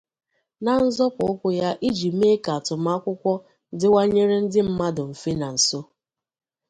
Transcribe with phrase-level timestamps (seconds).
[0.63, 3.31] Na nzọpụ ụkwụ ya iji mee ka atụmakwụkwọ
[3.79, 5.79] dịwnyere ndị mmadụ mfe na nso